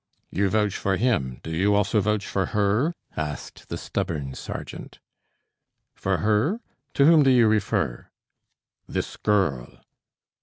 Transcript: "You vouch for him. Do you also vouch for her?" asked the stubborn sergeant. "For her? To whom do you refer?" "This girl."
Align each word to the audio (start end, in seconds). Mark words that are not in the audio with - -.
"You 0.31 0.49
vouch 0.49 0.75
for 0.77 0.97
him. 0.97 1.39
Do 1.43 1.51
you 1.51 1.75
also 1.75 2.01
vouch 2.01 2.25
for 2.25 2.47
her?" 2.57 2.95
asked 3.15 3.69
the 3.69 3.77
stubborn 3.77 4.33
sergeant. 4.33 4.97
"For 5.93 6.17
her? 6.25 6.59
To 6.95 7.05
whom 7.05 7.21
do 7.21 7.29
you 7.29 7.47
refer?" 7.47 8.07
"This 8.87 9.15
girl." 9.15 9.83